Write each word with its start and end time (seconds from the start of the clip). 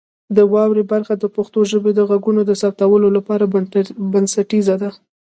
د 0.35 0.37
واورئ 0.53 0.83
برخه 0.93 1.13
د 1.17 1.25
پښتو 1.35 1.59
ژبې 1.71 1.91
د 1.95 1.99
غږونو 2.09 2.41
د 2.45 2.51
ثبتولو 2.61 3.07
لپاره 3.17 3.43
بنسټیزه 4.13 4.75
ده. 4.81 4.89